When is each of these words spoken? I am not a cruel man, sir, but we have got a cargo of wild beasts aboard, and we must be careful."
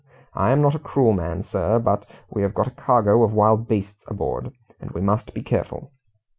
I 0.33 0.49
am 0.49 0.63
not 0.63 0.73
a 0.73 0.79
cruel 0.79 1.13
man, 1.13 1.43
sir, 1.43 1.77
but 1.77 2.07
we 2.27 2.41
have 2.41 2.55
got 2.55 2.65
a 2.65 2.71
cargo 2.71 3.21
of 3.21 3.33
wild 3.33 3.67
beasts 3.67 4.03
aboard, 4.07 4.51
and 4.79 4.89
we 4.89 4.99
must 5.01 5.31
be 5.35 5.43
careful." 5.43 5.91